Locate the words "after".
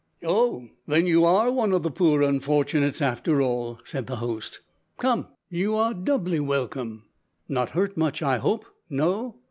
3.03-3.39